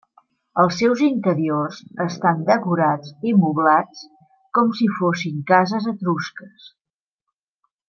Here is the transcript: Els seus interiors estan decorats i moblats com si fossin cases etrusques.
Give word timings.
Els 0.61 0.77
seus 0.77 1.01
interiors 1.07 1.81
estan 2.05 2.41
decorats 2.47 3.13
i 3.33 3.35
moblats 3.43 4.03
com 4.59 4.73
si 4.81 4.89
fossin 4.97 5.45
cases 5.55 5.87
etrusques. 5.95 6.69